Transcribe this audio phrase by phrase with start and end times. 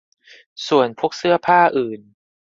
[0.67, 2.01] ส่วนพวกเสื้อผ้าอื่น